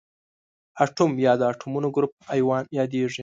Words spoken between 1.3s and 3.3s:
د اتومونو ګروپ ایون یادیږي.